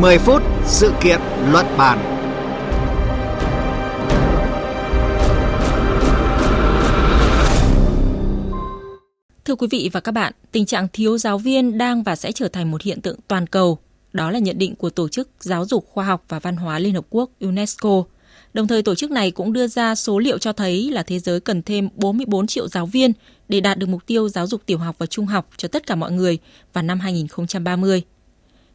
[0.00, 1.20] 10 phút sự kiện
[1.52, 1.98] luận bàn.
[9.44, 12.48] Thưa quý vị và các bạn, tình trạng thiếu giáo viên đang và sẽ trở
[12.48, 13.78] thành một hiện tượng toàn cầu.
[14.12, 16.94] Đó là nhận định của Tổ chức Giáo dục Khoa học và Văn hóa Liên
[16.94, 18.04] Hợp Quốc UNESCO.
[18.54, 21.40] Đồng thời tổ chức này cũng đưa ra số liệu cho thấy là thế giới
[21.40, 23.12] cần thêm 44 triệu giáo viên
[23.48, 25.94] để đạt được mục tiêu giáo dục tiểu học và trung học cho tất cả
[25.94, 26.38] mọi người
[26.72, 28.02] vào năm 2030.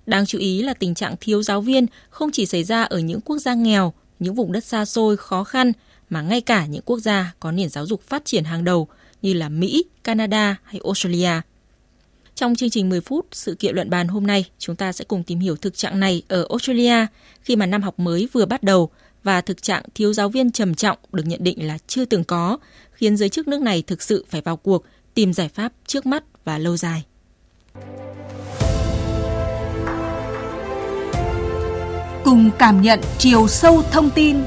[0.05, 3.21] Đáng chú ý là tình trạng thiếu giáo viên không chỉ xảy ra ở những
[3.21, 5.71] quốc gia nghèo, những vùng đất xa xôi, khó khăn,
[6.09, 8.87] mà ngay cả những quốc gia có nền giáo dục phát triển hàng đầu
[9.21, 11.41] như là Mỹ, Canada hay Australia.
[12.35, 15.23] Trong chương trình 10 phút sự kiện luận bàn hôm nay, chúng ta sẽ cùng
[15.23, 17.05] tìm hiểu thực trạng này ở Australia
[17.41, 18.89] khi mà năm học mới vừa bắt đầu
[19.23, 22.57] và thực trạng thiếu giáo viên trầm trọng được nhận định là chưa từng có,
[22.91, 26.23] khiến giới chức nước này thực sự phải vào cuộc tìm giải pháp trước mắt
[26.43, 27.03] và lâu dài.
[32.23, 34.37] Cùng cảm nhận chiều sâu thông tin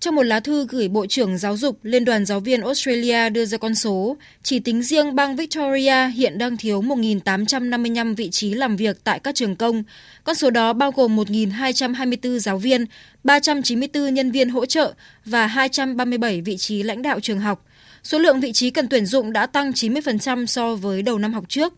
[0.00, 3.44] Trong một lá thư gửi Bộ trưởng Giáo dục, Liên đoàn Giáo viên Australia đưa
[3.44, 8.76] ra con số, chỉ tính riêng bang Victoria hiện đang thiếu 1.855 vị trí làm
[8.76, 9.82] việc tại các trường công.
[10.24, 12.84] Con số đó bao gồm 1.224 giáo viên,
[13.24, 17.64] 394 nhân viên hỗ trợ và 237 vị trí lãnh đạo trường học.
[18.02, 21.44] Số lượng vị trí cần tuyển dụng đã tăng 90% so với đầu năm học
[21.48, 21.74] trước.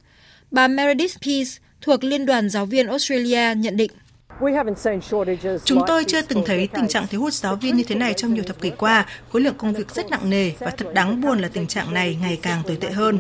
[0.51, 3.91] Bà Meredith Peace thuộc Liên đoàn Giáo viên Australia nhận định.
[5.65, 8.35] Chúng tôi chưa từng thấy tình trạng thiếu hụt giáo viên như thế này trong
[8.35, 9.07] nhiều thập kỷ qua.
[9.33, 12.19] Khối lượng công việc rất nặng nề và thật đáng buồn là tình trạng này
[12.21, 13.19] ngày càng tồi tệ hơn.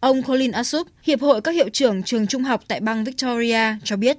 [0.00, 3.96] Ông Colin Asup, Hiệp hội các hiệu trưởng trường trung học tại bang Victoria cho
[3.96, 4.18] biết.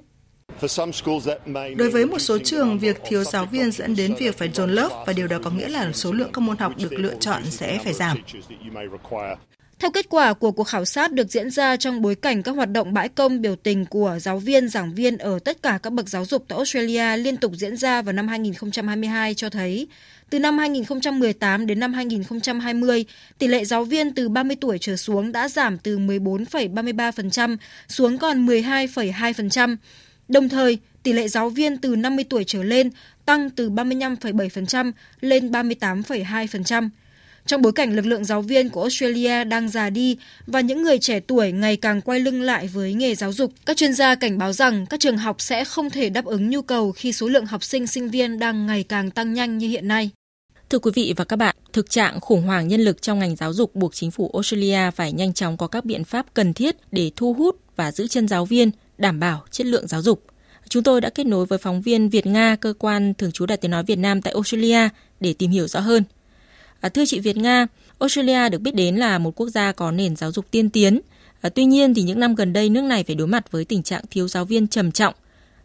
[1.76, 5.04] Đối với một số trường, việc thiếu giáo viên dẫn đến việc phải dồn lớp
[5.06, 7.78] và điều đó có nghĩa là số lượng các môn học được lựa chọn sẽ
[7.84, 8.18] phải giảm.
[9.80, 12.70] Theo kết quả của cuộc khảo sát được diễn ra trong bối cảnh các hoạt
[12.70, 16.08] động bãi công biểu tình của giáo viên, giảng viên ở tất cả các bậc
[16.08, 19.86] giáo dục tại Australia liên tục diễn ra vào năm 2022 cho thấy,
[20.30, 23.04] từ năm 2018 đến năm 2020,
[23.38, 27.56] tỷ lệ giáo viên từ 30 tuổi trở xuống đã giảm từ 14,33%
[27.88, 29.76] xuống còn 12,2%.
[30.28, 32.90] Đồng thời, tỷ lệ giáo viên từ 50 tuổi trở lên
[33.24, 36.88] tăng từ 35,7% lên 38,2%.
[37.50, 40.16] Trong bối cảnh lực lượng giáo viên của Australia đang già đi
[40.46, 43.76] và những người trẻ tuổi ngày càng quay lưng lại với nghề giáo dục, các
[43.76, 46.92] chuyên gia cảnh báo rằng các trường học sẽ không thể đáp ứng nhu cầu
[46.92, 50.10] khi số lượng học sinh sinh viên đang ngày càng tăng nhanh như hiện nay.
[50.68, 53.52] Thưa quý vị và các bạn, thực trạng khủng hoảng nhân lực trong ngành giáo
[53.52, 57.10] dục buộc chính phủ Australia phải nhanh chóng có các biện pháp cần thiết để
[57.16, 60.24] thu hút và giữ chân giáo viên, đảm bảo chất lượng giáo dục.
[60.68, 63.56] Chúng tôi đã kết nối với phóng viên Việt Nga, cơ quan thường trú Đài
[63.56, 64.88] Tiếng Nói Việt Nam tại Australia
[65.20, 66.04] để tìm hiểu rõ hơn.
[66.80, 67.66] À, thưa chị Việt Nga,
[67.98, 71.00] Australia được biết đến là một quốc gia có nền giáo dục tiên tiến.
[71.40, 73.82] À, tuy nhiên thì những năm gần đây nước này phải đối mặt với tình
[73.82, 75.14] trạng thiếu giáo viên trầm trọng.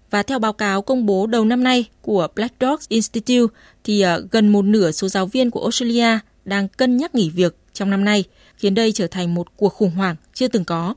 [0.09, 4.19] Và theo báo cáo công bố đầu năm nay của Black Dog Institute thì à,
[4.31, 8.05] gần một nửa số giáo viên của Australia đang cân nhắc nghỉ việc trong năm
[8.05, 8.23] nay,
[8.57, 10.93] khiến đây trở thành một cuộc khủng hoảng chưa từng có.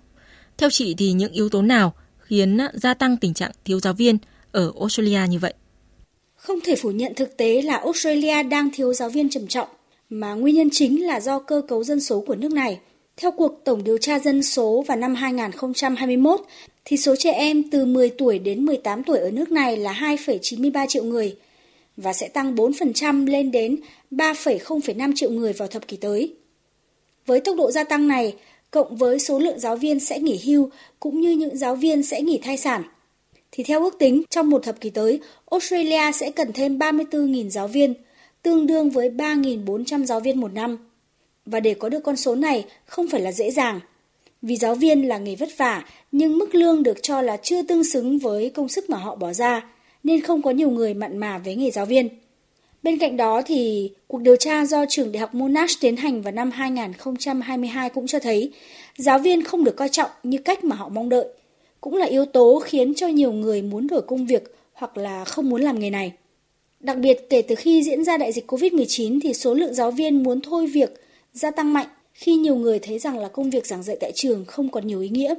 [0.56, 3.92] Theo chị thì những yếu tố nào khiến à, gia tăng tình trạng thiếu giáo
[3.92, 4.18] viên
[4.52, 5.54] ở Australia như vậy?
[6.36, 9.68] Không thể phủ nhận thực tế là Australia đang thiếu giáo viên trầm trọng
[10.10, 12.80] mà nguyên nhân chính là do cơ cấu dân số của nước này.
[13.16, 16.40] Theo cuộc tổng điều tra dân số vào năm 2021,
[16.84, 20.86] thì số trẻ em từ 10 tuổi đến 18 tuổi ở nước này là 2,93
[20.88, 21.36] triệu người
[21.96, 23.76] và sẽ tăng 4% lên đến
[24.10, 26.34] 3,05 triệu người vào thập kỷ tới.
[27.26, 28.34] Với tốc độ gia tăng này,
[28.70, 30.70] cộng với số lượng giáo viên sẽ nghỉ hưu
[31.00, 32.82] cũng như những giáo viên sẽ nghỉ thai sản,
[33.52, 35.20] thì theo ước tính trong một thập kỷ tới,
[35.50, 37.94] Australia sẽ cần thêm 34.000 giáo viên–
[38.42, 40.78] tương đương với 3.400 giáo viên một năm.
[41.46, 43.80] Và để có được con số này không phải là dễ dàng.
[44.42, 47.84] Vì giáo viên là nghề vất vả, nhưng mức lương được cho là chưa tương
[47.84, 49.66] xứng với công sức mà họ bỏ ra,
[50.04, 52.08] nên không có nhiều người mặn mà với nghề giáo viên.
[52.82, 56.32] Bên cạnh đó thì cuộc điều tra do trường đại học Monash tiến hành vào
[56.32, 58.52] năm 2022 cũng cho thấy
[58.96, 61.26] giáo viên không được coi trọng như cách mà họ mong đợi.
[61.80, 65.50] Cũng là yếu tố khiến cho nhiều người muốn đổi công việc hoặc là không
[65.50, 66.12] muốn làm nghề này.
[66.80, 70.22] Đặc biệt kể từ khi diễn ra đại dịch COVID-19 thì số lượng giáo viên
[70.22, 70.90] muốn thôi việc
[71.32, 74.44] gia tăng mạnh khi nhiều người thấy rằng là công việc giảng dạy tại trường
[74.44, 75.34] không còn nhiều ý nghĩa.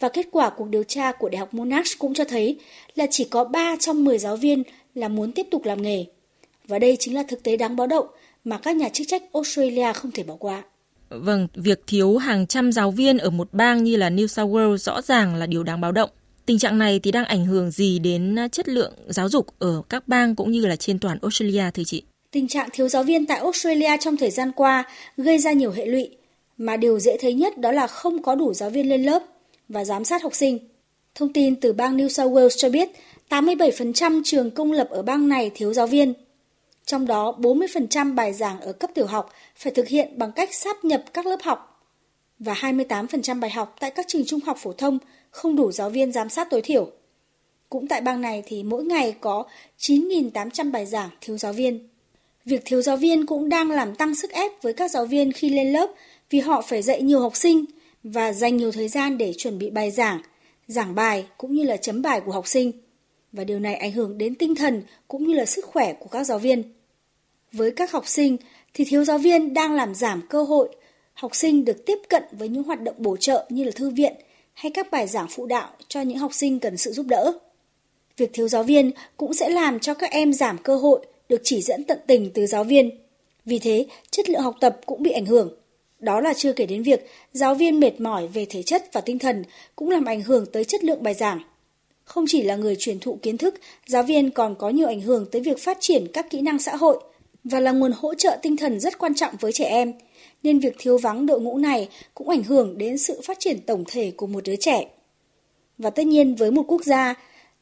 [0.00, 2.58] Và kết quả cuộc điều tra của Đại học Monash cũng cho thấy
[2.94, 4.62] là chỉ có 3 trong 10 giáo viên
[4.94, 6.04] là muốn tiếp tục làm nghề.
[6.68, 8.06] Và đây chính là thực tế đáng báo động
[8.44, 10.62] mà các nhà chức trách Australia không thể bỏ qua.
[11.08, 14.76] Vâng, việc thiếu hàng trăm giáo viên ở một bang như là New South Wales
[14.76, 16.10] rõ ràng là điều đáng báo động.
[16.46, 19.82] Tình trạng này thì đang ảnh hưởng gì đến à, chất lượng giáo dục ở
[19.88, 22.02] các bang cũng như là trên toàn Australia thưa chị?
[22.30, 24.84] Tình trạng thiếu giáo viên tại Australia trong thời gian qua
[25.16, 26.10] gây ra nhiều hệ lụy,
[26.56, 29.22] mà điều dễ thấy nhất đó là không có đủ giáo viên lên lớp
[29.68, 30.58] và giám sát học sinh.
[31.14, 32.88] Thông tin từ bang New South Wales cho biết
[33.28, 36.14] 87% trường công lập ở bang này thiếu giáo viên.
[36.86, 40.84] Trong đó 40% bài giảng ở cấp tiểu học phải thực hiện bằng cách sáp
[40.84, 41.86] nhập các lớp học
[42.38, 44.98] và 28% bài học tại các trường trung học phổ thông
[45.32, 46.90] không đủ giáo viên giám sát tối thiểu.
[47.68, 49.44] Cũng tại bang này thì mỗi ngày có
[49.78, 51.88] 9.800 bài giảng thiếu giáo viên.
[52.44, 55.48] Việc thiếu giáo viên cũng đang làm tăng sức ép với các giáo viên khi
[55.48, 55.90] lên lớp
[56.30, 57.64] vì họ phải dạy nhiều học sinh
[58.04, 60.22] và dành nhiều thời gian để chuẩn bị bài giảng,
[60.66, 62.72] giảng bài cũng như là chấm bài của học sinh.
[63.32, 66.24] Và điều này ảnh hưởng đến tinh thần cũng như là sức khỏe của các
[66.24, 66.62] giáo viên.
[67.52, 68.36] Với các học sinh
[68.74, 70.68] thì thiếu giáo viên đang làm giảm cơ hội
[71.14, 74.12] học sinh được tiếp cận với những hoạt động bổ trợ như là thư viện
[74.52, 77.32] hay các bài giảng phụ đạo cho những học sinh cần sự giúp đỡ.
[78.16, 81.62] Việc thiếu giáo viên cũng sẽ làm cho các em giảm cơ hội được chỉ
[81.62, 82.90] dẫn tận tình từ giáo viên.
[83.44, 85.56] Vì thế, chất lượng học tập cũng bị ảnh hưởng.
[85.98, 89.18] Đó là chưa kể đến việc giáo viên mệt mỏi về thể chất và tinh
[89.18, 89.44] thần
[89.76, 91.40] cũng làm ảnh hưởng tới chất lượng bài giảng.
[92.04, 93.54] Không chỉ là người truyền thụ kiến thức,
[93.86, 96.76] giáo viên còn có nhiều ảnh hưởng tới việc phát triển các kỹ năng xã
[96.76, 97.02] hội
[97.44, 99.92] và là nguồn hỗ trợ tinh thần rất quan trọng với trẻ em,
[100.42, 103.84] nên việc thiếu vắng đội ngũ này cũng ảnh hưởng đến sự phát triển tổng
[103.86, 104.84] thể của một đứa trẻ.
[105.78, 107.14] Và tất nhiên với một quốc gia,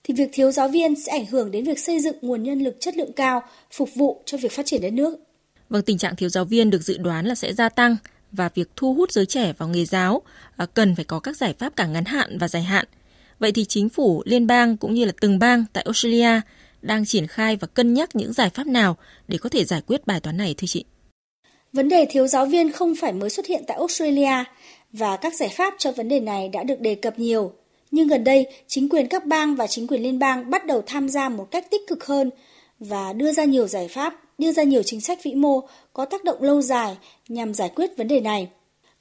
[0.04, 2.76] thì việc thiếu giáo viên sẽ ảnh hưởng đến việc xây dựng nguồn nhân lực
[2.80, 3.42] chất lượng cao
[3.72, 5.18] phục vụ cho việc phát triển đất nước.
[5.68, 7.96] Vâng, tình trạng thiếu giáo viên được dự đoán là sẽ gia tăng
[8.32, 10.22] và việc thu hút giới trẻ vào nghề giáo
[10.56, 12.86] à, cần phải có các giải pháp cả ngắn hạn và dài hạn.
[13.38, 16.40] Vậy thì chính phủ liên bang cũng như là từng bang tại Australia
[16.82, 18.96] đang triển khai và cân nhắc những giải pháp nào
[19.28, 20.84] để có thể giải quyết bài toán này thưa chị?
[21.72, 24.44] Vấn đề thiếu giáo viên không phải mới xuất hiện tại Australia
[24.92, 27.52] và các giải pháp cho vấn đề này đã được đề cập nhiều
[27.90, 31.08] nhưng gần đây, chính quyền các bang và chính quyền liên bang bắt đầu tham
[31.08, 32.30] gia một cách tích cực hơn
[32.78, 35.60] và đưa ra nhiều giải pháp, đưa ra nhiều chính sách vĩ mô
[35.92, 36.96] có tác động lâu dài
[37.28, 38.48] nhằm giải quyết vấn đề này.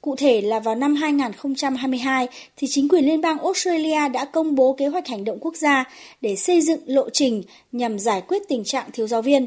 [0.00, 4.72] Cụ thể là vào năm 2022 thì chính quyền liên bang Australia đã công bố
[4.72, 5.84] kế hoạch hành động quốc gia
[6.20, 7.42] để xây dựng lộ trình
[7.72, 9.46] nhằm giải quyết tình trạng thiếu giáo viên.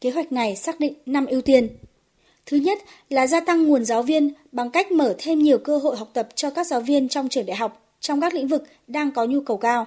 [0.00, 1.68] Kế hoạch này xác định 5 ưu tiên.
[2.46, 5.96] Thứ nhất là gia tăng nguồn giáo viên bằng cách mở thêm nhiều cơ hội
[5.96, 9.10] học tập cho các giáo viên trong trường đại học, trong các lĩnh vực đang
[9.10, 9.86] có nhu cầu cao.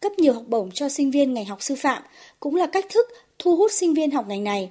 [0.00, 2.02] Cấp nhiều học bổng cho sinh viên ngành học sư phạm
[2.40, 3.06] cũng là cách thức
[3.38, 4.70] thu hút sinh viên học ngành này.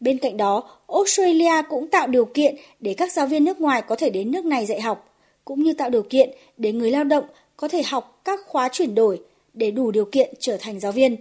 [0.00, 3.96] Bên cạnh đó, Australia cũng tạo điều kiện để các giáo viên nước ngoài có
[3.96, 5.14] thể đến nước này dạy học,
[5.44, 7.24] cũng như tạo điều kiện để người lao động
[7.56, 9.20] có thể học các khóa chuyển đổi
[9.54, 11.16] để đủ điều kiện trở thành giáo viên.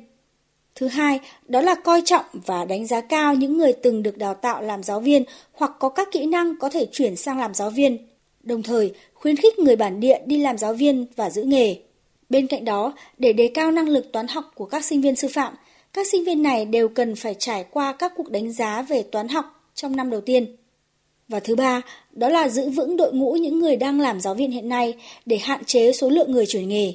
[0.75, 4.33] Thứ hai, đó là coi trọng và đánh giá cao những người từng được đào
[4.33, 5.23] tạo làm giáo viên
[5.53, 7.97] hoặc có các kỹ năng có thể chuyển sang làm giáo viên
[8.45, 11.75] đồng thời khuyến khích người bản địa đi làm giáo viên và giữ nghề.
[12.29, 15.27] Bên cạnh đó, để đề cao năng lực toán học của các sinh viên sư
[15.33, 15.53] phạm,
[15.95, 19.27] các sinh viên này đều cần phải trải qua các cuộc đánh giá về toán
[19.27, 19.45] học
[19.75, 20.55] trong năm đầu tiên.
[21.27, 21.81] Và thứ ba,
[22.11, 24.93] đó là giữ vững đội ngũ những người đang làm giáo viên hiện nay
[25.25, 26.93] để hạn chế số lượng người chuyển nghề.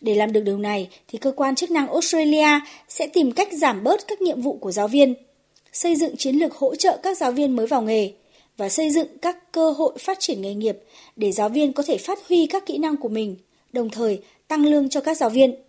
[0.00, 3.84] Để làm được điều này thì cơ quan chức năng Australia sẽ tìm cách giảm
[3.84, 5.14] bớt các nhiệm vụ của giáo viên,
[5.72, 8.12] xây dựng chiến lược hỗ trợ các giáo viên mới vào nghề,
[8.56, 10.78] và xây dựng các cơ hội phát triển nghề nghiệp
[11.16, 13.36] để giáo viên có thể phát huy các kỹ năng của mình,
[13.72, 15.65] đồng thời tăng lương cho các giáo viên.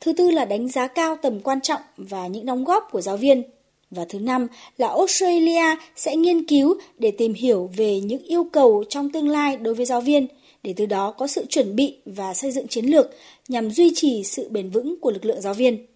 [0.00, 3.16] Thứ tư là đánh giá cao tầm quan trọng và những đóng góp của giáo
[3.16, 3.42] viên.
[3.90, 4.46] Và thứ năm
[4.78, 9.56] là Australia sẽ nghiên cứu để tìm hiểu về những yêu cầu trong tương lai
[9.56, 10.26] đối với giáo viên,
[10.62, 13.10] để từ đó có sự chuẩn bị và xây dựng chiến lược
[13.48, 15.86] nhằm duy trì sự bền vững của lực lượng giáo viên.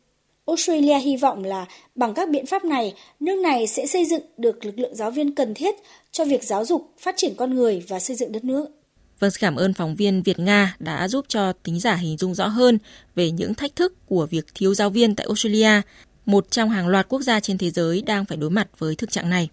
[0.47, 4.65] Australia hy vọng là bằng các biện pháp này, nước này sẽ xây dựng được
[4.65, 5.75] lực lượng giáo viên cần thiết
[6.13, 8.80] cho việc giáo dục, phát triển con người và xây dựng đất nước.
[9.21, 12.47] Vâng, cảm ơn phóng viên Việt Nga đã giúp cho tính giả hình dung rõ
[12.47, 12.79] hơn
[13.15, 15.81] về những thách thức của việc thiếu giáo viên tại Australia,
[16.27, 19.11] một trong hàng loạt quốc gia trên thế giới đang phải đối mặt với thực
[19.11, 19.49] trạng này.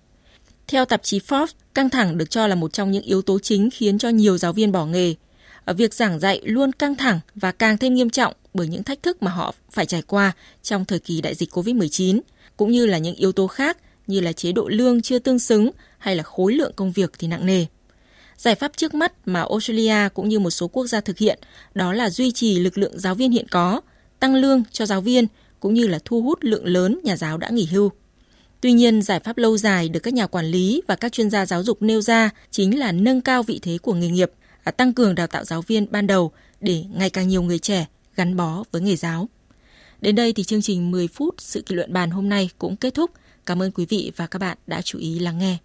[0.68, 3.70] Theo tạp chí Forbes, căng thẳng được cho là một trong những yếu tố chính
[3.70, 5.16] khiến cho nhiều giáo viên bỏ nghề.
[5.66, 9.04] Ở việc giảng dạy luôn căng thẳng và càng thêm nghiêm trọng bởi những thách
[9.04, 10.32] thức mà họ phải trải qua
[10.64, 12.20] trong thời kỳ đại dịch COVID-19,
[12.58, 15.72] cũng như là những yếu tố khác như là chế độ lương chưa tương xứng
[15.98, 17.66] hay là khối lượng công việc thì nặng nề.
[18.38, 21.40] Giải pháp trước mắt mà Australia cũng như một số quốc gia thực hiện
[21.74, 23.82] đó là duy trì lực lượng giáo viên hiện có,
[24.20, 25.28] tăng lương cho giáo viên
[25.60, 27.92] cũng như là thu hút lượng lớn nhà giáo đã nghỉ hưu.
[28.62, 31.46] Tuy nhiên, giải pháp lâu dài được các nhà quản lý và các chuyên gia
[31.46, 34.32] giáo dục nêu ra chính là nâng cao vị thế của nghề nghiệp,
[34.64, 37.86] và tăng cường đào tạo giáo viên ban đầu để ngày càng nhiều người trẻ
[38.16, 39.30] gắn bó với nghề giáo.
[40.02, 42.94] Đến đây thì chương trình 10 phút sự kỷ luận bàn hôm nay cũng kết
[42.94, 43.12] thúc.
[43.46, 45.58] Cảm ơn quý vị và các bạn đã chú ý lắng nghe.